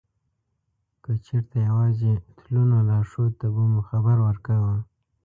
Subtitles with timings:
[1.03, 4.75] که چېرته یوازې تلو نو لارښود ته به مو خبر ورکاوه.